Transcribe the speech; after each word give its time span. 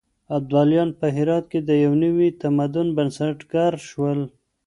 ابداليان 0.37 0.89
په 0.99 1.07
هرات 1.15 1.45
کې 1.51 1.59
د 1.67 1.69
يو 1.83 1.93
نوي 2.03 2.29
تمدن 2.41 2.87
بنسټګر 2.97 3.73
شول. 3.89 4.19